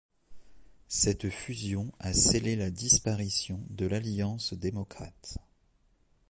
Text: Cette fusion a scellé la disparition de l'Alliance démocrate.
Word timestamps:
Cette 0.87 1.29
fusion 1.29 1.91
a 1.99 2.11
scellé 2.11 2.55
la 2.55 2.71
disparition 2.71 3.59
de 3.69 3.85
l'Alliance 3.85 4.55
démocrate. 4.55 5.37